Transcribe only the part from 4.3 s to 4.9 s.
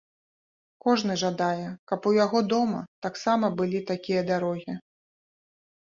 дарогі.